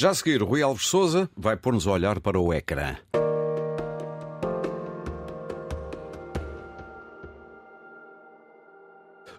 Já 0.00 0.08
a 0.08 0.14
seguir, 0.14 0.42
Rui 0.42 0.62
Alves 0.62 0.86
Souza 0.86 1.28
vai 1.36 1.58
pôr-nos 1.58 1.86
a 1.86 1.90
olhar 1.90 2.20
para 2.20 2.40
o 2.40 2.54
ecrã. 2.54 2.96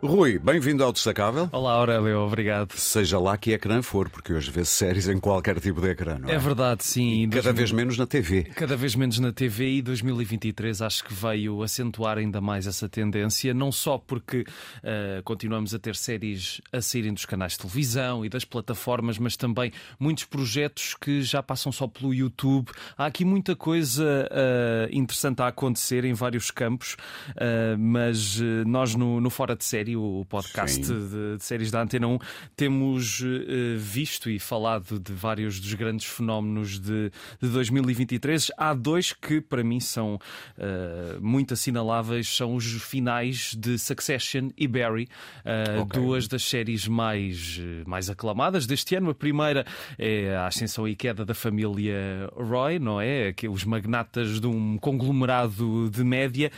Rui, 0.03 0.39
bem-vindo 0.39 0.83
ao 0.83 0.91
Destacável. 0.91 1.47
Olá, 1.51 1.73
Aurélio, 1.73 2.21
obrigado. 2.21 2.73
Seja 2.75 3.19
lá 3.19 3.37
que 3.37 3.51
ecrã 3.51 3.83
for, 3.83 4.09
porque 4.09 4.33
hoje 4.33 4.49
vê 4.49 4.65
séries 4.65 5.07
em 5.07 5.19
qualquer 5.19 5.59
tipo 5.59 5.79
de 5.79 5.89
ecrã, 5.89 6.17
não 6.17 6.27
é? 6.27 6.33
É 6.33 6.37
verdade, 6.39 6.83
sim. 6.83 7.29
Cada 7.29 7.53
vez 7.53 7.71
menos 7.71 7.99
na 7.99 8.07
TV. 8.07 8.45
Cada 8.55 8.75
vez 8.75 8.95
menos 8.95 9.19
na 9.19 9.31
TV 9.31 9.75
e 9.75 9.81
2023 9.83 10.81
acho 10.81 11.03
que 11.03 11.13
veio 11.13 11.61
acentuar 11.61 12.17
ainda 12.17 12.41
mais 12.41 12.65
essa 12.65 12.89
tendência, 12.89 13.53
não 13.53 13.71
só 13.71 13.99
porque 13.99 14.39
uh, 14.39 15.21
continuamos 15.23 15.75
a 15.75 15.77
ter 15.77 15.95
séries 15.95 16.61
a 16.73 16.81
saírem 16.81 17.13
dos 17.13 17.27
canais 17.27 17.51
de 17.51 17.59
televisão 17.59 18.25
e 18.25 18.29
das 18.29 18.43
plataformas, 18.43 19.19
mas 19.19 19.37
também 19.37 19.71
muitos 19.99 20.23
projetos 20.23 20.95
que 20.99 21.21
já 21.21 21.43
passam 21.43 21.71
só 21.71 21.87
pelo 21.87 22.11
YouTube. 22.11 22.71
Há 22.97 23.05
aqui 23.05 23.23
muita 23.23 23.55
coisa 23.55 24.27
uh, 24.31 24.89
interessante 24.91 25.43
a 25.43 25.47
acontecer 25.47 26.05
em 26.05 26.13
vários 26.13 26.49
campos, 26.49 26.97
uh, 27.35 27.77
mas 27.77 28.39
nós 28.65 28.95
no, 28.95 29.21
no 29.21 29.29
Fora 29.29 29.55
de 29.55 29.63
Série 29.63 29.90
o 29.95 30.25
podcast 30.27 30.81
de, 30.81 31.37
de, 31.37 31.43
séries 31.43 31.71
da 31.71 31.81
Antena 31.81 32.07
1, 32.07 32.19
temos 32.55 33.21
uh, 33.21 33.77
visto 33.77 34.29
e 34.29 34.39
falado 34.39 34.99
de 34.99 35.13
vários 35.13 35.59
dos 35.59 35.73
grandes 35.73 36.05
fenómenos 36.05 36.79
de, 36.79 37.11
de 37.41 37.49
2023. 37.49 38.51
Há 38.57 38.73
dois 38.73 39.13
que, 39.13 39.41
para 39.41 39.63
mim, 39.63 39.79
são 39.79 40.15
uh, 40.15 41.21
muito 41.21 41.53
assinaláveis: 41.53 42.27
são 42.27 42.55
os 42.55 42.65
finais 42.83 43.55
de 43.57 43.77
Succession 43.77 44.49
e 44.57 44.67
Barry, 44.67 45.07
uh, 45.45 45.81
okay. 45.81 46.01
duas 46.01 46.27
das 46.27 46.43
séries 46.43 46.87
mais, 46.87 47.59
mais 47.85 48.09
aclamadas 48.09 48.65
deste 48.65 48.95
ano. 48.95 49.11
A 49.11 49.15
primeira 49.15 49.65
é 49.97 50.35
a 50.35 50.47
ascensão 50.47 50.87
e 50.87 50.95
queda 50.95 51.25
da 51.25 51.33
família 51.33 52.29
Roy, 52.35 52.79
não 52.79 52.99
é? 52.99 53.33
Que 53.33 53.47
os 53.47 53.63
magnatas 53.63 54.39
de 54.39 54.47
um 54.47 54.77
conglomerado 54.77 55.89
de 55.89 56.03
média, 56.03 56.51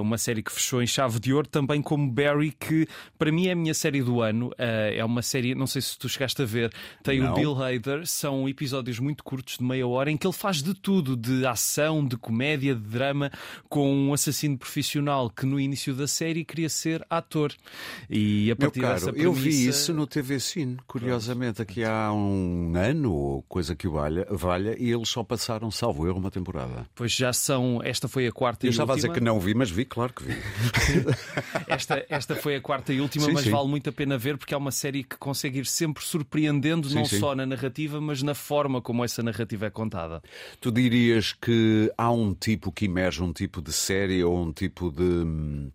uma 0.00 0.18
série 0.18 0.42
que 0.42 0.52
fechou 0.52 0.82
em 0.82 0.86
chave 0.86 1.20
de 1.20 1.32
ouro, 1.32 1.48
também 1.48 1.80
como 1.82 2.10
Barry 2.10 2.47
que 2.50 2.86
para 3.18 3.32
mim 3.32 3.46
é 3.46 3.52
a 3.52 3.56
minha 3.56 3.74
série 3.74 4.02
do 4.02 4.20
ano. 4.20 4.48
Uh, 4.48 4.94
é 4.94 5.04
uma 5.04 5.22
série, 5.22 5.54
não 5.54 5.66
sei 5.66 5.82
se 5.82 5.98
tu 5.98 6.08
chegaste 6.08 6.42
a 6.42 6.44
ver, 6.44 6.72
tem 7.02 7.20
não. 7.20 7.32
o 7.32 7.34
Bill 7.34 7.62
Hader, 7.62 8.06
são 8.06 8.48
episódios 8.48 8.98
muito 8.98 9.22
curtos, 9.24 9.58
de 9.58 9.64
meia 9.64 9.86
hora, 9.86 10.10
em 10.10 10.16
que 10.16 10.26
ele 10.26 10.34
faz 10.34 10.62
de 10.62 10.74
tudo, 10.74 11.16
de 11.16 11.46
ação, 11.46 12.06
de 12.06 12.16
comédia, 12.16 12.74
de 12.74 12.80
drama, 12.80 13.30
com 13.68 13.92
um 13.92 14.12
assassino 14.12 14.56
profissional 14.56 15.30
que 15.30 15.46
no 15.46 15.58
início 15.58 15.94
da 15.94 16.06
série 16.06 16.44
queria 16.44 16.68
ser 16.68 17.04
ator. 17.08 17.52
E 18.08 18.50
a 18.50 18.56
partir 18.56 18.80
Meu 18.80 18.88
caro, 18.88 19.00
dessa 19.00 19.12
premissa... 19.12 19.28
eu 19.28 19.32
vi 19.32 19.66
isso 19.66 19.92
no 19.92 20.06
TV 20.06 20.40
Cine, 20.40 20.76
curiosamente, 20.86 21.62
aqui 21.62 21.84
há 21.84 22.12
um 22.12 22.72
ano, 22.76 23.12
ou 23.12 23.42
coisa 23.42 23.74
que 23.74 23.86
o 23.86 23.92
valha, 23.92 24.26
valha, 24.30 24.76
e 24.78 24.90
eles 24.90 25.08
só 25.08 25.22
passaram, 25.22 25.70
salvo 25.70 26.06
erro, 26.06 26.18
uma 26.18 26.30
temporada. 26.30 26.86
Pois 26.94 27.12
já 27.12 27.32
são, 27.32 27.80
esta 27.82 28.08
foi 28.08 28.26
a 28.26 28.32
quarta 28.32 28.66
eu 28.66 28.68
e 28.68 28.70
estava 28.70 28.92
última. 28.92 29.10
a 29.10 29.12
dizer 29.12 29.20
que 29.20 29.24
não 29.24 29.40
vi, 29.40 29.54
mas 29.54 29.70
vi, 29.70 29.84
claro 29.84 30.12
que 30.12 30.24
vi. 30.24 30.36
esta, 31.66 32.04
esta 32.08 32.34
foi 32.38 32.56
a 32.56 32.60
quarta 32.60 32.92
e 32.92 33.00
última, 33.00 33.26
sim, 33.26 33.32
mas 33.32 33.44
sim. 33.44 33.50
vale 33.50 33.68
muito 33.68 33.88
a 33.90 33.92
pena 33.92 34.16
ver 34.16 34.36
porque 34.36 34.54
é 34.54 34.56
uma 34.56 34.70
série 34.70 35.04
que 35.04 35.16
consegue 35.16 35.60
ir 35.60 35.66
sempre 35.66 36.04
surpreendendo, 36.04 36.88
sim, 36.88 36.94
não 36.94 37.04
só 37.04 37.34
na 37.34 37.46
narrativa, 37.46 38.00
mas 38.00 38.22
na 38.22 38.34
forma 38.34 38.80
como 38.80 39.04
essa 39.04 39.22
narrativa 39.22 39.66
é 39.66 39.70
contada. 39.70 40.22
Tu 40.60 40.70
dirias 40.70 41.32
que 41.32 41.92
há 41.96 42.10
um 42.10 42.34
tipo 42.34 42.72
que 42.72 42.86
emerge, 42.86 43.22
um 43.22 43.32
tipo 43.32 43.60
de 43.60 43.72
série 43.72 44.22
ou 44.22 44.40
um 44.40 44.52
tipo 44.52 44.90
de, 44.90 45.70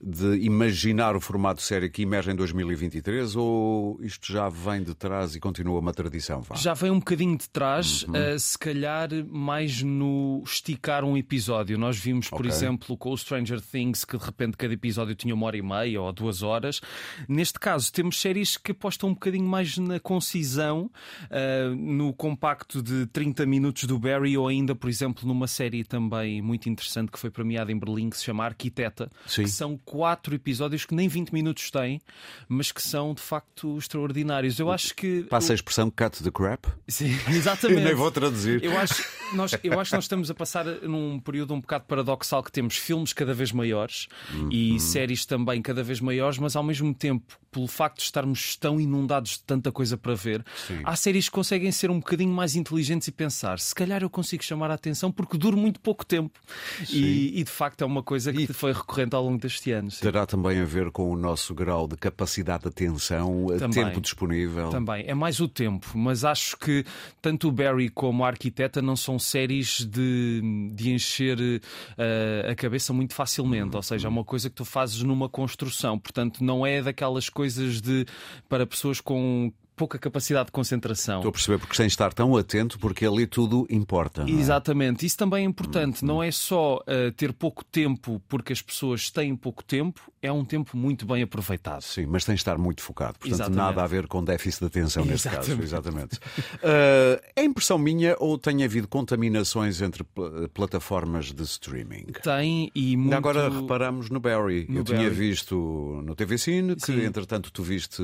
de 0.00 0.44
imaginar 0.44 1.16
o 1.16 1.20
formato 1.20 1.60
de 1.60 1.66
série 1.66 1.88
que 1.88 2.02
emerge 2.02 2.30
em 2.30 2.36
2023 2.36 3.36
ou 3.36 3.98
isto 4.02 4.32
já 4.32 4.48
vem 4.48 4.82
de 4.82 4.94
trás 4.94 5.34
e 5.34 5.40
continua 5.40 5.78
uma 5.78 5.92
tradição? 5.92 6.40
Vá? 6.42 6.54
Já 6.56 6.74
vem 6.74 6.90
um 6.90 6.98
bocadinho 6.98 7.36
de 7.36 7.48
trás, 7.48 8.02
uhum. 8.04 8.34
uh, 8.34 8.38
se 8.38 8.58
calhar 8.58 9.08
mais 9.28 9.82
no 9.82 10.42
esticar 10.44 11.04
um 11.04 11.16
episódio. 11.16 11.78
Nós 11.78 11.98
vimos, 11.98 12.28
por 12.28 12.40
okay. 12.40 12.50
exemplo, 12.50 12.96
com 12.96 13.10
o 13.10 13.16
Stranger 13.16 13.60
Things 13.60 14.04
que 14.04 14.16
de 14.16 14.24
repente 14.24 14.56
cada 14.56 14.72
episódio 14.72 15.14
tinha 15.14 15.34
uma 15.34 15.46
hora 15.46 15.56
e 15.56 15.62
meia 15.62 15.91
ou 15.96 16.12
duas 16.12 16.42
horas. 16.42 16.80
Neste 17.28 17.58
caso, 17.58 17.92
temos 17.92 18.20
séries 18.20 18.56
que 18.56 18.72
apostam 18.72 19.10
um 19.10 19.14
bocadinho 19.14 19.46
mais 19.46 19.76
na 19.78 19.98
concisão, 20.00 20.90
uh, 21.24 21.74
no 21.74 22.12
compacto 22.12 22.82
de 22.82 23.06
30 23.06 23.46
minutos 23.46 23.84
do 23.84 23.98
Barry, 23.98 24.36
ou 24.36 24.48
ainda, 24.48 24.74
por 24.74 24.88
exemplo, 24.88 25.26
numa 25.26 25.46
série 25.46 25.84
também 25.84 26.40
muito 26.42 26.68
interessante 26.68 27.10
que 27.10 27.18
foi 27.18 27.30
premiada 27.30 27.70
em 27.72 27.78
Berlim, 27.78 28.10
que 28.10 28.16
se 28.16 28.24
chama 28.24 28.44
Arquiteta, 28.44 29.10
Sim. 29.26 29.44
que 29.44 29.50
são 29.50 29.78
quatro 29.84 30.34
episódios 30.34 30.84
que 30.84 30.94
nem 30.94 31.08
20 31.08 31.30
minutos 31.32 31.70
têm, 31.70 32.00
mas 32.48 32.72
que 32.72 32.82
são 32.82 33.14
de 33.14 33.22
facto 33.22 33.76
extraordinários. 33.78 34.58
Eu 34.58 34.70
acho 34.70 34.94
que. 34.94 35.22
Passa 35.24 35.52
a 35.52 35.54
expressão 35.54 35.90
cut 35.90 36.22
the 36.22 36.30
crap? 36.30 36.66
Sim, 36.88 37.10
exatamente. 37.28 37.80
Eu 37.82 37.84
nem 37.84 37.94
vou 37.94 38.10
traduzir. 38.10 38.62
Eu 38.62 38.78
acho, 38.78 39.04
nós, 39.34 39.52
eu 39.62 39.80
acho 39.80 39.90
que 39.90 39.96
nós 39.96 40.04
estamos 40.04 40.30
a 40.30 40.34
passar 40.34 40.64
num 40.64 41.18
período 41.18 41.54
um 41.54 41.60
bocado 41.60 41.84
paradoxal 41.84 42.42
que 42.42 42.52
temos 42.52 42.76
filmes 42.76 43.12
cada 43.12 43.34
vez 43.34 43.52
maiores 43.52 44.08
uhum. 44.32 44.48
e 44.50 44.78
séries 44.80 45.24
também 45.24 45.62
cada 45.62 45.81
vez 45.82 46.00
maiores, 46.00 46.38
mas 46.38 46.56
ao 46.56 46.62
mesmo 46.62 46.94
tempo, 46.94 47.38
pelo 47.52 47.68
facto 47.68 47.98
de 47.98 48.04
estarmos 48.04 48.56
tão 48.56 48.80
inundados 48.80 49.32
de 49.32 49.42
tanta 49.44 49.70
coisa 49.70 49.96
para 49.96 50.14
ver, 50.14 50.44
Sim. 50.66 50.80
há 50.84 50.96
séries 50.96 51.28
que 51.28 51.34
conseguem 51.34 51.70
ser 51.70 51.90
um 51.90 51.98
bocadinho 51.98 52.32
mais 52.32 52.56
inteligentes 52.56 53.06
e 53.06 53.12
pensar: 53.12 53.58
se 53.58 53.74
calhar 53.74 54.02
eu 54.02 54.08
consigo 54.08 54.42
chamar 54.42 54.70
a 54.70 54.74
atenção 54.74 55.12
porque 55.12 55.36
dura 55.36 55.54
muito 55.54 55.78
pouco 55.78 56.04
tempo. 56.04 56.40
E, 56.90 57.38
e, 57.38 57.44
de 57.44 57.50
facto 57.50 57.82
é 57.82 57.84
uma 57.84 58.02
coisa 58.02 58.32
que 58.32 58.44
e 58.44 58.46
foi 58.46 58.72
recorrente 58.72 59.14
ao 59.14 59.22
longo 59.22 59.38
deste 59.38 59.70
ano. 59.70 59.90
Sim. 59.90 60.00
Terá 60.00 60.24
também 60.24 60.60
a 60.60 60.64
ver 60.64 60.90
com 60.90 61.10
o 61.10 61.16
nosso 61.16 61.54
grau 61.54 61.86
de 61.86 61.96
capacidade 61.96 62.62
de 62.62 62.68
atenção, 62.70 63.46
também, 63.58 63.84
tempo 63.84 64.00
disponível. 64.00 64.70
Também, 64.70 65.04
é 65.06 65.14
mais 65.14 65.38
o 65.38 65.46
tempo, 65.46 65.86
mas 65.94 66.24
acho 66.24 66.56
que 66.56 66.84
tanto 67.20 67.48
o 67.48 67.52
Barry 67.52 67.90
como 67.90 68.24
a 68.24 68.28
Arquiteta 68.28 68.80
não 68.80 68.96
são 68.96 69.18
séries 69.18 69.84
de, 69.84 70.70
de 70.72 70.90
encher 70.90 71.38
uh, 71.38 72.50
a 72.50 72.54
cabeça 72.54 72.92
muito 72.94 73.14
facilmente, 73.14 73.76
ou 73.76 73.82
seja, 73.82 74.08
é 74.08 74.10
uma 74.10 74.24
coisa 74.24 74.48
que 74.48 74.56
tu 74.56 74.64
fazes 74.64 75.02
numa 75.02 75.28
construção, 75.28 75.98
portanto, 75.98 76.42
não 76.42 76.66
é 76.66 76.80
daquelas 76.80 77.28
coisas 77.28 77.41
de 77.82 78.06
para 78.48 78.66
pessoas 78.66 79.00
com 79.00 79.52
pouca 79.82 79.98
capacidade 79.98 80.46
de 80.46 80.52
concentração. 80.52 81.16
Estou 81.16 81.30
a 81.30 81.32
perceber 81.32 81.58
porque 81.58 81.74
sem 81.74 81.86
estar 81.88 82.12
tão 82.12 82.36
atento, 82.36 82.78
porque 82.78 83.04
ali 83.04 83.26
tudo 83.26 83.66
importa. 83.68 84.22
É? 84.22 84.30
Exatamente, 84.30 85.04
isso 85.04 85.16
também 85.16 85.44
é 85.44 85.48
importante. 85.48 86.04
Hum, 86.04 86.06
não 86.06 86.22
é 86.22 86.30
só 86.30 86.76
uh, 86.76 87.10
ter 87.16 87.32
pouco 87.32 87.64
tempo 87.64 88.22
porque 88.28 88.52
as 88.52 88.62
pessoas 88.62 89.10
têm 89.10 89.34
pouco 89.34 89.64
tempo, 89.64 90.00
é 90.22 90.30
um 90.30 90.44
tempo 90.44 90.76
muito 90.76 91.04
bem 91.04 91.24
aproveitado. 91.24 91.82
Sim, 91.82 92.06
mas 92.06 92.24
tem 92.24 92.36
de 92.36 92.40
estar 92.40 92.56
muito 92.58 92.80
focado. 92.80 93.14
Portanto, 93.14 93.34
Exatamente. 93.34 93.58
nada 93.58 93.82
a 93.82 93.86
ver 93.88 94.06
com 94.06 94.22
déficit 94.22 94.60
de 94.60 94.66
atenção 94.66 95.04
neste 95.04 95.26
Exatamente. 95.26 95.50
caso. 95.50 95.62
Exatamente. 95.62 96.16
uh, 96.16 97.20
é 97.34 97.42
impressão 97.42 97.76
minha 97.76 98.14
ou 98.20 98.38
tem 98.38 98.62
havido 98.62 98.86
contaminações 98.86 99.82
entre 99.82 100.04
pl 100.04 100.48
plataformas 100.54 101.32
de 101.32 101.42
streaming? 101.42 102.06
Tem 102.22 102.70
e 102.72 102.96
muito... 102.96 103.16
Agora 103.16 103.48
reparamos 103.48 104.10
no 104.10 104.20
Barry. 104.20 104.64
No 104.68 104.78
Eu 104.78 104.84
Barry. 104.84 104.98
tinha 104.98 105.10
visto 105.10 106.00
no 106.04 106.14
TV 106.14 106.38
Cine, 106.38 106.76
que 106.76 106.86
Sim. 106.86 107.04
entretanto 107.04 107.50
tu 107.50 107.64
viste... 107.64 108.00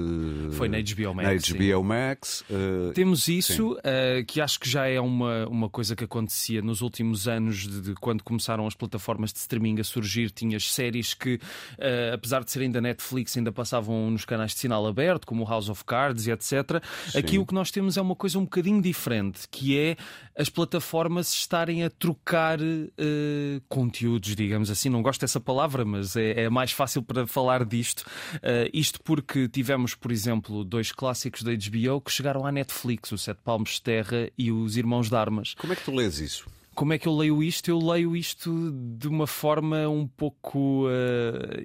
Foi 0.52 0.68
na 0.68 0.78
HBO 0.78 1.14
Max. 1.14 1.48
Na 1.48 1.56
HBO 1.56 1.67
HBO 1.68 1.84
Max. 1.84 2.44
Uh, 2.50 2.92
Temos 2.94 3.28
isso, 3.28 3.72
uh, 3.72 4.24
que 4.26 4.40
acho 4.40 4.58
que 4.58 4.68
já 4.68 4.86
é 4.86 5.00
uma, 5.00 5.46
uma 5.46 5.68
coisa 5.68 5.94
que 5.94 6.04
acontecia 6.04 6.62
nos 6.62 6.80
últimos 6.80 7.28
anos, 7.28 7.66
de, 7.66 7.80
de 7.80 7.94
quando 7.94 8.22
começaram 8.22 8.66
as 8.66 8.74
plataformas 8.74 9.32
de 9.32 9.38
streaming 9.38 9.80
a 9.80 9.84
surgir. 9.84 10.30
Tinhas 10.30 10.72
séries 10.72 11.14
que, 11.14 11.34
uh, 11.34 12.14
apesar 12.14 12.44
de 12.44 12.50
serem 12.50 12.70
da 12.70 12.80
Netflix, 12.80 13.36
ainda 13.36 13.52
passavam 13.52 14.10
nos 14.10 14.24
canais 14.24 14.52
de 14.52 14.60
sinal 14.60 14.86
aberto, 14.86 15.26
como 15.26 15.44
o 15.44 15.48
House 15.48 15.68
of 15.68 15.84
Cards 15.84 16.26
e 16.26 16.30
etc. 16.30 16.82
Sim. 17.10 17.18
Aqui 17.18 17.38
o 17.38 17.46
que 17.46 17.54
nós 17.54 17.70
temos 17.70 17.96
é 17.96 18.00
uma 18.00 18.16
coisa 18.16 18.38
um 18.38 18.44
bocadinho 18.44 18.80
diferente, 18.80 19.48
que 19.50 19.78
é 19.78 19.96
as 20.36 20.48
plataformas 20.48 21.32
estarem 21.32 21.84
a 21.84 21.90
trocar 21.90 22.58
conteúdos, 23.68 24.36
digamos 24.36 24.70
assim. 24.70 24.88
Não 24.88 25.02
gosto 25.02 25.20
dessa 25.20 25.40
palavra, 25.40 25.84
mas 25.84 26.14
é, 26.14 26.44
é 26.44 26.50
mais 26.50 26.70
fácil 26.70 27.02
para 27.02 27.26
falar 27.26 27.64
disto. 27.64 28.04
isto 28.72 29.00
porque 29.02 29.48
tivemos, 29.48 29.94
por 29.94 30.12
exemplo, 30.12 30.64
dois 30.64 30.92
clássicos 30.92 31.42
da 31.42 31.52
HBO 31.58 32.00
que 32.00 32.10
chegaram 32.10 32.46
à 32.46 32.52
Netflix, 32.52 33.12
o 33.12 33.18
Sete 33.18 33.40
Palmos 33.44 33.70
de 33.70 33.82
Terra 33.82 34.30
e 34.38 34.52
os 34.52 34.76
Irmãos 34.76 35.08
de 35.08 35.16
Armas. 35.16 35.54
Como 35.54 35.72
é 35.72 35.76
que 35.76 35.84
tu 35.84 35.94
lês 35.94 36.20
isso? 36.20 36.46
Como 36.78 36.92
é 36.92 36.98
que 36.98 37.08
eu 37.08 37.16
leio 37.16 37.42
isto? 37.42 37.68
Eu 37.68 37.80
leio 37.80 38.14
isto 38.14 38.70
de 38.96 39.08
uma 39.08 39.26
forma 39.26 39.88
um 39.88 40.06
pouco 40.06 40.86
uh, 40.86 40.90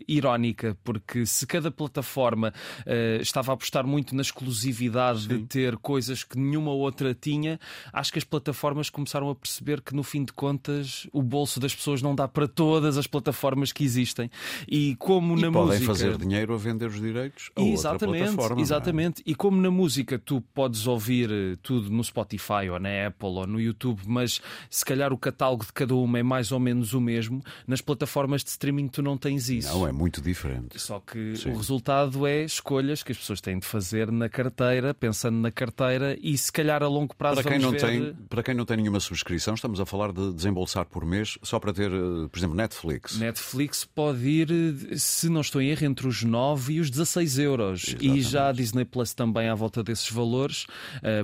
irónica, 0.07 0.75
porque 0.83 1.23
se 1.27 1.45
cada 1.45 1.69
plataforma 1.69 2.51
uh, 2.79 3.21
estava 3.21 3.51
a 3.51 3.53
apostar 3.53 3.85
muito 3.85 4.15
na 4.15 4.23
exclusividade 4.23 5.21
Sim. 5.21 5.27
de 5.27 5.45
ter 5.45 5.77
coisas 5.77 6.23
que 6.23 6.35
nenhuma 6.35 6.71
outra 6.71 7.13
tinha, 7.13 7.59
acho 7.93 8.11
que 8.11 8.17
as 8.17 8.23
plataformas 8.23 8.89
começaram 8.89 9.29
a 9.29 9.35
perceber 9.35 9.81
que, 9.81 9.93
no 9.93 10.01
fim 10.01 10.25
de 10.25 10.33
contas, 10.33 11.05
o 11.13 11.21
bolso 11.21 11.59
das 11.59 11.75
pessoas 11.75 12.01
não 12.01 12.15
dá 12.15 12.27
para 12.27 12.47
todas 12.47 12.97
as 12.97 13.05
plataformas 13.05 13.71
que 13.71 13.83
existem. 13.83 14.31
E 14.67 14.95
como 14.95 15.37
e 15.37 15.41
na 15.43 15.51
podem 15.51 15.73
música. 15.73 15.85
fazer 15.85 16.17
dinheiro 16.17 16.55
a 16.55 16.57
vender 16.57 16.87
os 16.87 16.99
direitos 16.99 17.51
a 17.55 17.61
exatamente, 17.61 18.05
outra 18.05 18.17
plataforma. 18.17 18.59
É? 18.59 18.63
Exatamente. 18.63 19.21
É? 19.21 19.29
E 19.29 19.35
como 19.35 19.61
na 19.61 19.69
música 19.69 20.17
tu 20.17 20.41
podes 20.41 20.87
ouvir 20.87 21.29
tudo 21.61 21.91
no 21.91 22.03
Spotify 22.03 22.67
ou 22.71 22.79
na 22.79 23.05
Apple 23.05 23.29
ou 23.29 23.45
no 23.45 23.61
YouTube, 23.61 24.01
mas 24.07 24.41
se 24.71 24.83
calhar 24.83 25.02
calhar 25.03 25.13
o 25.13 25.17
catálogo 25.17 25.65
de 25.65 25.73
cada 25.73 25.95
uma 25.95 26.19
é 26.19 26.23
mais 26.23 26.51
ou 26.51 26.59
menos 26.59 26.93
o 26.93 27.01
mesmo, 27.01 27.43
nas 27.67 27.81
plataformas 27.81 28.43
de 28.43 28.49
streaming 28.49 28.87
tu 28.87 29.01
não 29.01 29.17
tens 29.17 29.49
isso. 29.49 29.73
Não, 29.73 29.87
é 29.87 29.91
muito 29.91 30.21
diferente. 30.21 30.79
Só 30.79 30.99
que 30.99 31.35
Sim. 31.35 31.51
o 31.51 31.57
resultado 31.57 32.25
é 32.25 32.43
escolhas 32.43 33.03
que 33.03 33.11
as 33.11 33.17
pessoas 33.17 33.41
têm 33.41 33.59
de 33.59 33.65
fazer 33.65 34.11
na 34.11 34.29
carteira, 34.29 34.93
pensando 34.93 35.37
na 35.37 35.51
carteira 35.51 36.17
e 36.21 36.37
se 36.37 36.51
calhar 36.51 36.81
a 36.81 36.87
longo 36.87 37.15
prazo 37.15 37.41
para 37.41 37.51
quem 37.51 37.59
não 37.59 37.71
ver... 37.71 37.81
tem 37.81 38.13
Para 38.29 38.43
quem 38.43 38.55
não 38.55 38.65
tem 38.65 38.77
nenhuma 38.77 38.99
subscrição, 38.99 39.55
estamos 39.55 39.79
a 39.79 39.85
falar 39.85 40.11
de 40.11 40.33
desembolsar 40.33 40.85
por 40.85 41.05
mês 41.05 41.37
só 41.43 41.59
para 41.59 41.73
ter, 41.73 41.91
eh, 41.91 42.27
por 42.31 42.37
exemplo, 42.37 42.55
Netflix. 42.55 43.17
Netflix 43.17 43.85
pode 43.85 44.25
ir, 44.27 44.97
se 44.97 45.29
não 45.29 45.41
estou 45.41 45.61
em 45.61 45.69
erro, 45.69 45.85
entre 45.85 46.07
os 46.07 46.23
9 46.23 46.73
e 46.73 46.79
os 46.79 46.89
16 46.89 47.39
euros. 47.39 47.83
Exatamente. 47.87 48.19
E 48.19 48.21
já 48.21 48.49
a 48.49 48.51
Disney 48.51 48.85
Plus 48.85 49.13
também 49.13 49.49
à 49.49 49.55
volta 49.55 49.83
desses 49.83 50.09
valores. 50.09 50.65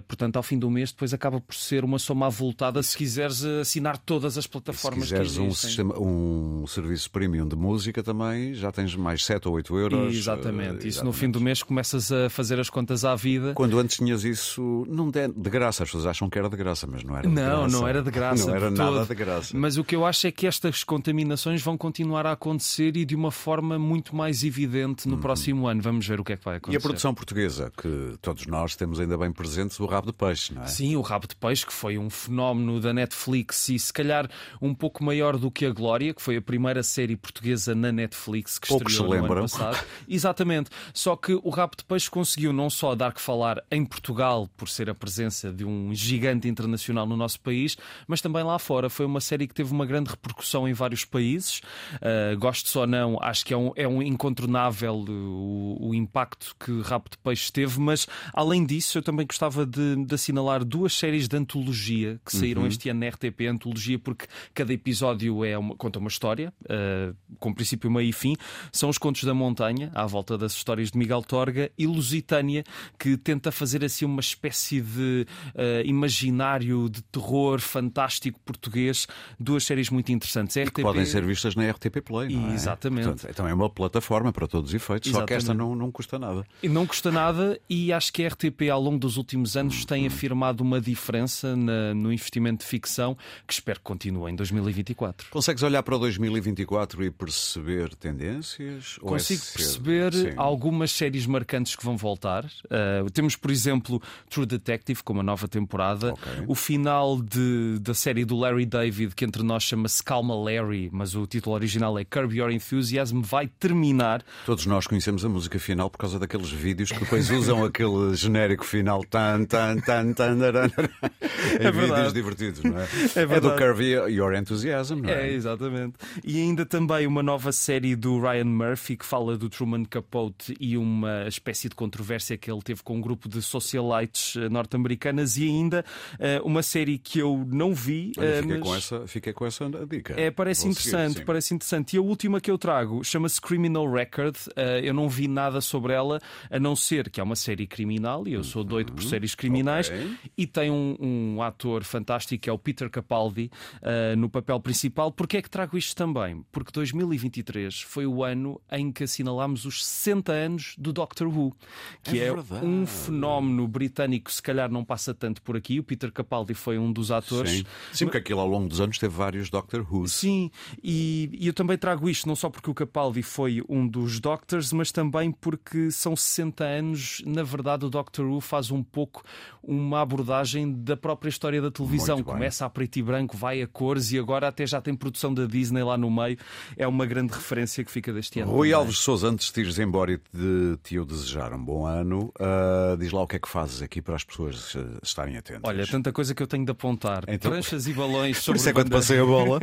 Portanto, 0.07 0.37
ao 0.37 0.43
fim 0.43 0.57
do 0.57 0.69
mês, 0.69 0.91
depois 0.91 1.13
acaba 1.13 1.39
por 1.39 1.55
ser 1.55 1.83
uma 1.83 1.99
soma 1.99 2.25
avultada 2.27 2.81
se 2.83 2.97
quiseres 2.97 3.43
assinar 3.69 3.97
todas 3.99 4.37
as 4.37 4.47
plataformas 4.47 5.07
se 5.07 5.13
quiseres 5.13 5.37
um, 5.37 5.51
sistema, 5.53 5.99
um 5.99 6.65
serviço 6.65 7.11
premium 7.11 7.47
de 7.47 7.55
música 7.55 8.01
também, 8.01 8.53
já 8.55 8.71
tens 8.71 8.95
mais 8.95 9.23
7 9.23 9.47
ou 9.47 9.53
8 9.53 9.77
euros. 9.77 10.15
Exatamente. 10.15 10.85
Uh, 10.85 10.87
isso 10.87 11.05
no 11.05 11.13
fim 11.13 11.29
do 11.29 11.39
mês 11.39 11.61
começas 11.61 12.11
a 12.11 12.29
fazer 12.29 12.59
as 12.59 12.69
contas 12.69 13.05
à 13.05 13.15
vida. 13.15 13.53
Quando 13.53 13.77
antes 13.77 13.97
tinhas 13.97 14.23
isso, 14.23 14.85
não 14.89 15.11
de, 15.11 15.27
de 15.27 15.49
graça, 15.49 15.83
as 15.83 15.89
pessoas 15.89 16.07
acham 16.07 16.29
que 16.29 16.39
era 16.39 16.49
de 16.49 16.57
graça, 16.57 16.87
mas 16.87 17.03
não 17.03 17.15
era 17.15 17.27
de 17.27 17.33
não, 17.33 17.43
graça. 17.43 17.67
Não, 17.67 17.67
não 17.81 17.87
era 17.87 18.01
de 18.01 18.11
graça. 18.11 18.45
Não 18.47 18.55
era 18.55 18.71
nada 18.71 19.05
de 19.05 19.15
graça. 19.15 19.57
Mas 19.57 19.77
o 19.77 19.83
que 19.83 19.95
eu 19.95 20.05
acho 20.05 20.25
é 20.25 20.31
que 20.31 20.47
estas 20.47 20.83
contaminações 20.83 21.61
vão 21.61 21.77
continuar 21.77 22.25
a 22.25 22.31
acontecer 22.31 22.97
e 22.97 23.05
de 23.05 23.15
uma 23.15 23.31
forma 23.31 23.77
muito 23.77 24.15
mais 24.15 24.43
evidente 24.43 25.07
no 25.07 25.15
uhum. 25.15 25.21
próximo 25.21 25.67
ano. 25.67 25.81
Vamos 25.81 26.07
ver 26.07 26.19
o 26.19 26.23
que 26.23 26.33
é 26.33 26.37
que 26.37 26.45
vai 26.45 26.57
acontecer. 26.57 26.75
E 26.75 26.77
a 26.77 26.81
produção 26.81 27.13
portuguesa, 27.13 27.71
que 27.77 28.15
todos 28.21 28.47
nós 28.47 28.75
temos 28.75 28.99
ainda 28.99 29.17
bem 29.17 29.31
presentes, 29.31 29.79
o 29.79 29.85
Rabo 29.85 30.07
de 30.07 30.13
Peixe, 30.13 30.53
não 30.53 30.63
é? 30.63 30.67
Sim, 30.67 30.95
o 30.95 31.01
Rabo 31.01 31.27
de 31.27 31.35
Peixe, 31.35 31.65
que 31.65 31.73
foi 31.73 31.97
um 31.97 32.09
fenómeno 32.09 32.79
da 32.79 32.93
Netflix 32.93 33.58
e 33.67 33.77
se 33.77 33.91
calhar 33.91 34.29
um 34.61 34.73
pouco 34.73 35.03
maior 35.03 35.37
do 35.37 35.51
que 35.51 35.65
a 35.65 35.71
Glória, 35.71 36.13
que 36.13 36.21
foi 36.21 36.37
a 36.37 36.41
primeira 36.41 36.81
série 36.83 37.17
portuguesa 37.17 37.75
na 37.75 37.91
Netflix 37.91 38.57
que 38.57 38.67
Poucos 38.67 38.93
estreou 38.93 39.13
se 39.13 39.19
no 39.19 39.33
ano 39.33 39.41
passado. 39.41 39.85
Exatamente. 40.07 40.69
Só 40.93 41.15
que 41.15 41.33
o 41.33 41.49
Rabo 41.49 41.75
de 41.77 41.83
Peixe 41.83 42.09
conseguiu 42.09 42.53
não 42.53 42.69
só 42.69 42.95
dar 42.95 43.13
que 43.13 43.21
falar 43.21 43.61
em 43.69 43.83
Portugal, 43.83 44.49
por 44.55 44.69
ser 44.69 44.89
a 44.89 44.95
presença 44.95 45.51
de 45.51 45.65
um 45.65 45.93
gigante 45.93 46.47
internacional 46.47 47.05
no 47.05 47.17
nosso 47.17 47.39
país, 47.41 47.77
mas 48.07 48.21
também 48.21 48.43
lá 48.43 48.57
fora. 48.59 48.89
Foi 48.89 49.05
uma 49.05 49.19
série 49.19 49.47
que 49.47 49.53
teve 49.53 49.71
uma 49.71 49.85
grande 49.85 50.09
repercussão 50.09 50.67
em 50.67 50.73
vários 50.73 51.03
países. 51.03 51.61
Uh, 51.95 52.37
gosto 52.37 52.79
ou 52.79 52.87
não, 52.87 53.17
acho 53.21 53.45
que 53.45 53.53
é 53.53 53.57
um, 53.57 53.71
é 53.75 53.87
um 53.87 54.01
incontornável 54.01 54.93
o, 55.07 55.89
o 55.89 55.95
impacto 55.95 56.55
que 56.59 56.81
Rabo 56.81 57.09
de 57.09 57.17
Peixe 57.17 57.51
teve, 57.51 57.79
mas 57.79 58.07
além 58.33 58.65
disso, 58.65 58.97
eu 58.97 59.01
também 59.01 59.25
gostava 59.25 59.65
de, 59.65 60.05
de 60.05 60.15
assinalar 60.15 60.63
duas 60.63 60.93
séries 60.93 61.27
de 61.27 61.37
antologia 61.37 62.19
que 62.25 62.35
saíram 62.35 62.61
uhum. 62.61 62.67
este 62.67 62.89
ano 62.89 62.99
na 62.99 63.07
RTP 63.07 63.41
Antologia, 63.49 63.99
porque 63.99 64.25
cada 64.53 64.73
episódio 64.73 65.43
é 65.43 65.57
uma, 65.57 65.75
conta 65.75 65.99
uma 65.99 66.07
história, 66.07 66.53
uh, 66.63 67.15
com 67.39 67.53
princípio, 67.53 67.89
meio 67.89 68.09
e 68.09 68.13
fim. 68.13 68.35
São 68.71 68.89
os 68.89 68.97
Contos 68.97 69.23
da 69.23 69.33
Montanha, 69.33 69.91
à 69.93 70.05
volta 70.05 70.37
das 70.37 70.53
histórias 70.53 70.91
de 70.91 70.97
Miguel 70.97 71.21
Torga, 71.21 71.71
e 71.77 71.87
Lusitânia, 71.87 72.63
que 72.97 73.17
tenta 73.17 73.51
fazer 73.51 73.83
assim 73.83 74.05
uma 74.05 74.21
espécie 74.21 74.81
de 74.81 75.25
uh, 75.55 75.85
imaginário 75.85 76.89
de 76.89 77.01
terror 77.03 77.59
fantástico 77.59 78.39
português. 78.45 79.07
Duas 79.39 79.63
séries 79.63 79.89
muito 79.89 80.11
interessantes. 80.11 80.55
RTP... 80.55 80.75
Que 80.75 80.81
podem 80.81 81.05
ser 81.05 81.23
vistas 81.23 81.55
na 81.55 81.69
RTP 81.69 82.01
Play. 82.03 82.35
Não 82.35 82.51
é? 82.51 82.53
Exatamente. 82.53 83.07
Portanto, 83.07 83.27
então 83.29 83.47
é 83.47 83.53
uma 83.53 83.69
plataforma 83.69 84.31
para 84.31 84.47
todos 84.47 84.69
os 84.69 84.75
efeitos, 84.75 85.09
Exatamente. 85.09 85.21
só 85.21 85.25
que 85.25 85.33
esta 85.33 85.53
não, 85.53 85.75
não 85.75 85.91
custa 85.91 86.19
nada. 86.19 86.45
E 86.61 86.69
não 86.69 86.85
custa 86.85 87.11
nada, 87.11 87.59
e 87.69 87.91
acho 87.93 88.11
que 88.11 88.23
a 88.23 88.27
RTP, 88.27 88.69
ao 88.71 88.81
longo 88.81 88.99
dos 88.99 89.17
últimos 89.17 89.55
anos, 89.55 89.85
tem 89.85 90.05
afirmado 90.07 90.61
uma 90.63 90.79
diferença 90.79 91.55
na, 91.55 91.93
no 91.93 92.11
investimento 92.11 92.63
de 92.63 92.69
ficção 92.69 93.17
que 93.47 93.53
espero 93.53 93.79
que 93.79 93.85
continue 93.85 94.31
em 94.31 94.35
2024. 94.35 95.27
Consegues 95.29 95.63
olhar 95.63 95.83
para 95.83 95.97
2024 95.97 97.03
e 97.05 97.11
perceber 97.11 97.95
tendências? 97.95 98.97
É 98.97 99.05
Consigo 99.05 99.41
é 99.41 99.57
perceber 99.57 100.13
Sim. 100.13 100.33
algumas 100.37 100.91
séries 100.91 101.25
marcantes 101.25 101.75
que 101.75 101.83
vão 101.83 101.97
voltar. 101.97 102.45
Uh, 102.45 103.09
temos, 103.11 103.35
por 103.35 103.51
exemplo, 103.51 104.01
True 104.29 104.45
Detective, 104.45 105.03
com 105.03 105.13
uma 105.13 105.23
nova 105.23 105.47
temporada. 105.47 106.13
Okay. 106.13 106.45
O 106.47 106.55
final 106.55 107.21
de, 107.21 107.79
da 107.79 107.93
série 107.93 108.25
do 108.25 108.37
Larry 108.37 108.65
David, 108.65 109.15
que 109.15 109.25
entre 109.25 109.43
nós 109.43 109.63
chama-se 109.63 110.03
Calma 110.03 110.35
Larry, 110.35 110.89
mas 110.91 111.15
o 111.15 111.25
título 111.25 111.55
original 111.55 111.97
é 111.97 112.05
Curb 112.05 112.35
Your 112.35 112.51
Enthusiasm, 112.51 113.21
vai 113.21 113.47
terminar. 113.47 114.23
Todos 114.45 114.65
nós 114.65 114.87
conhecemos 114.87 115.23
a 115.25 115.29
música 115.29 115.59
final 115.59 115.89
por 115.89 115.97
causa 115.97 116.19
daqueles 116.19 116.49
vídeos 116.49 116.91
que 116.91 116.99
depois 116.99 117.29
usam 117.29 117.63
aquele 117.63 118.15
genérico 118.15 118.65
final 118.65 119.03
tan, 119.03 119.45
tan, 119.45 119.79
tan, 119.81 120.13
tan, 120.13 120.37
em 121.59 121.65
é 121.65 121.71
vídeos 121.71 122.13
divertidos, 122.13 122.63
não 122.63 122.77
é? 122.79 122.87
É, 123.19 123.37
é 123.37 123.39
do 123.39 123.55
Curb 123.55 123.83
Your 123.83 124.33
Enthusiasm, 124.33 124.95
não 124.95 125.09
é? 125.09 125.29
É, 125.29 125.33
exatamente. 125.33 125.95
E 126.23 126.39
ainda 126.39 126.65
também 126.65 127.05
uma 127.05 127.21
nova 127.21 127.51
série 127.51 127.95
do 127.95 128.19
Ryan 128.19 128.45
Murphy 128.45 128.97
que 128.97 129.05
fala 129.05 129.37
do 129.37 129.49
Truman 129.49 129.85
Capote 129.85 130.55
e 130.59 130.77
uma 130.77 131.27
espécie 131.27 131.69
de 131.69 131.75
controvérsia 131.75 132.37
que 132.37 132.51
ele 132.51 132.61
teve 132.61 132.83
com 132.83 132.97
um 132.97 133.01
grupo 133.01 133.27
de 133.27 133.41
socialites 133.41 134.35
eh, 134.35 134.49
norte-americanas 134.49 135.37
e 135.37 135.47
ainda 135.47 135.83
uh, 136.13 136.45
uma 136.45 136.63
série 136.63 136.97
que 136.97 137.19
eu 137.19 137.45
não 137.47 137.73
vi. 137.73 138.11
Olha, 138.17 138.41
fiquei, 138.41 138.57
mas... 138.57 138.67
com 138.67 138.75
essa, 138.75 139.07
fiquei 139.07 139.33
com 139.33 139.45
essa 139.45 139.69
dica. 139.87 140.13
É, 140.19 140.31
parece 140.31 140.63
Vou 140.63 140.71
interessante, 140.71 141.13
seguir, 141.13 141.25
parece 141.25 141.53
interessante. 141.53 141.95
E 141.95 141.99
a 141.99 142.01
última 142.01 142.41
que 142.41 142.49
eu 142.49 142.57
trago 142.57 143.03
chama-se 143.03 143.39
Criminal 143.41 143.89
Record. 143.91 144.35
Eu 144.83 144.93
não 144.93 145.09
vi 145.09 145.27
nada 145.27 145.61
sobre 145.61 145.93
ela, 145.93 146.19
a 146.49 146.59
não 146.59 146.75
ser 146.75 147.09
que 147.09 147.19
é 147.19 147.23
uma 147.23 147.35
série 147.35 147.67
criminal 147.67 148.27
e 148.27 148.33
eu 148.33 148.43
sou 148.43 148.63
doido 148.63 148.93
por 148.93 149.03
uhum. 149.03 149.09
séries 149.09 149.35
criminais 149.35 149.89
okay. 149.89 150.11
e 150.37 150.47
tem 150.47 150.71
um, 150.71 150.95
um, 150.99 151.41
ator 151.41 151.83
fantástico 151.83 152.41
que 152.41 152.49
é 152.49 152.53
o 152.53 152.57
Peter 152.57 152.89
Capaldi 153.09 153.49
uh, 153.81 154.15
no 154.15 154.29
papel 154.29 154.59
principal. 154.59 155.11
Porquê 155.11 155.37
é 155.37 155.41
que 155.41 155.49
trago 155.49 155.75
isto 155.75 155.95
também? 155.95 156.45
Porque 156.51 156.71
2023 156.71 157.81
foi 157.81 158.05
o 158.05 158.23
ano 158.23 158.61
em 158.71 158.91
que 158.91 159.03
assinalámos 159.03 159.65
os 159.65 159.83
60 159.83 160.31
anos 160.31 160.75
do 160.77 160.93
Doctor 160.93 161.27
Who, 161.27 161.55
que 162.03 162.19
é, 162.19 162.27
é 162.27 162.33
um 162.63 162.85
fenómeno 162.85 163.67
britânico, 163.67 164.31
se 164.31 164.41
calhar 164.41 164.71
não 164.71 164.85
passa 164.85 165.13
tanto 165.13 165.41
por 165.41 165.57
aqui. 165.57 165.79
O 165.79 165.83
Peter 165.83 166.11
Capaldi 166.11 166.53
foi 166.53 166.77
um 166.77 166.93
dos 166.93 167.11
atores. 167.11 167.51
Sim, 167.51 167.63
Sim 167.91 168.05
porque 168.05 168.19
aquilo 168.19 168.39
ao 168.39 168.47
longo 168.47 168.69
dos 168.69 168.79
anos 168.79 168.99
teve 168.99 169.15
vários 169.15 169.49
Doctor 169.49 169.85
Who. 169.91 170.07
Sim, 170.07 170.51
e, 170.83 171.29
e 171.33 171.47
eu 171.47 171.53
também 171.53 171.77
trago 171.77 172.07
isto 172.07 172.27
não 172.27 172.35
só 172.35 172.49
porque 172.49 172.69
o 172.69 172.73
Capaldi 172.73 173.23
foi 173.23 173.63
um 173.67 173.87
dos 173.87 174.19
Doctors, 174.19 174.71
mas 174.71 174.91
também 174.91 175.31
porque 175.31 175.89
são 175.89 176.15
60 176.15 176.63
anos. 176.63 177.23
Na 177.25 177.41
verdade, 177.41 177.85
o 177.85 177.89
Doctor 177.89 178.25
Who 178.25 178.39
faz 178.39 178.69
um 178.69 178.83
pouco 178.83 179.23
uma 179.63 180.01
abordagem 180.01 180.71
da 180.71 180.95
própria 180.95 181.29
história 181.29 181.61
da 181.61 181.71
televisão. 181.71 182.21
Começa 182.23 182.65
a 182.65 182.69
preto 182.69 182.98
e 182.99 183.03
branco, 183.03 183.37
vai 183.37 183.61
a 183.61 183.67
cores 183.67 184.11
e 184.11 184.19
agora 184.19 184.47
até 184.47 184.65
já 184.65 184.81
tem 184.81 184.95
produção 184.95 185.33
da 185.33 185.45
Disney 185.45 185.83
lá 185.83 185.97
no 185.97 186.09
meio. 186.09 186.37
É 186.77 186.87
uma 186.87 187.05
grande 187.05 187.33
referência 187.33 187.83
que 187.83 187.91
fica 187.91 188.13
deste 188.13 188.39
ano. 188.39 188.51
Rui 188.51 188.73
Alves 188.73 188.99
Souza, 188.99 189.27
antes 189.27 189.51
de 189.51 189.61
ires 189.61 189.79
embora 189.79 190.13
e 190.13 190.19
de 190.33 190.77
te 190.83 190.95
eu 190.95 191.05
desejar 191.05 191.53
um 191.53 191.63
bom 191.63 191.85
ano, 191.85 192.31
uh, 192.39 192.97
diz 192.97 193.11
lá 193.11 193.21
o 193.21 193.27
que 193.27 193.37
é 193.37 193.39
que 193.39 193.49
fazes 193.49 193.81
aqui 193.81 194.01
para 194.01 194.15
as 194.15 194.23
pessoas 194.23 194.75
estarem 195.01 195.37
atentas. 195.37 195.61
Olha, 195.63 195.85
tanta 195.87 196.11
coisa 196.11 196.35
que 196.35 196.43
eu 196.43 196.47
tenho 196.47 196.65
de 196.65 196.71
apontar. 196.71 197.23
Então... 197.27 197.51
Pranchas 197.51 197.87
e 197.87 197.93
balões 197.93 198.37
sobre. 198.43 198.59
Por 198.59 198.61
isso 198.61 198.69
é 198.69 198.73
banda... 198.73 198.89
quando 198.89 198.91
passei 198.93 199.19
a 199.19 199.25
bola. 199.25 199.59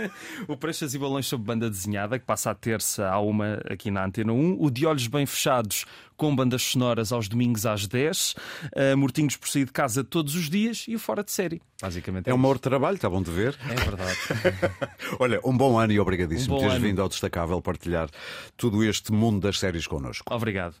o 0.48 0.56
Pranchas 0.56 0.94
e 0.94 0.98
balões 0.98 1.26
sobre 1.26 1.46
banda 1.46 1.68
desenhada, 1.68 2.18
que 2.18 2.24
passa 2.24 2.50
a 2.50 2.54
terça 2.54 3.08
a 3.08 3.20
uma 3.20 3.60
aqui 3.68 3.90
na 3.90 4.04
Antena 4.04 4.32
1. 4.32 4.56
O 4.58 4.70
de 4.70 4.86
olhos 4.86 5.06
bem 5.06 5.26
fechados 5.26 5.84
com 6.16 6.34
bandas 6.34 6.62
sonoras 6.62 7.12
aos 7.12 7.28
domingos 7.28 7.66
às 7.66 7.86
10, 7.86 8.34
uh, 8.34 8.96
Mortinhos 8.96 9.36
por 9.36 9.48
sair 9.48 9.66
de 9.66 9.72
casa 9.72 10.02
todos 10.02 10.34
os 10.34 10.48
dias 10.48 10.86
e 10.88 10.94
o 10.94 10.98
Fora 10.98 11.22
de 11.22 11.30
Série. 11.30 11.60
Basicamente 11.80 12.28
é, 12.28 12.30
é 12.30 12.34
um 12.34 12.38
maior 12.38 12.58
trabalho, 12.76 12.96
está 12.96 13.08
bom 13.08 13.22
de 13.22 13.30
ver. 13.30 13.56
É 13.70 13.74
verdade. 13.74 14.18
Olha, 15.18 15.40
um 15.44 15.56
bom 15.56 15.78
ano 15.78 15.92
e 15.92 15.98
obrigadíssimo 15.98 16.54
um 16.54 16.58
por 16.58 16.64
teres 16.64 16.76
ano. 16.76 16.86
vindo 16.86 17.00
ao 17.00 17.08
Destacável 17.08 17.60
partilhar 17.62 18.08
todo 18.56 18.84
este 18.84 19.12
mundo 19.12 19.40
das 19.40 19.58
séries 19.58 19.86
connosco. 19.86 20.32
Obrigado. 20.32 20.74